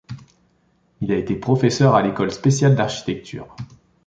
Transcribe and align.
Il 1.01 1.11
a 1.11 1.15
été 1.15 1.35
professeur 1.35 1.93
à 1.93 2.01
l'École 2.01 2.31
spéciale 2.31 2.73
d'architecture. 2.75 3.55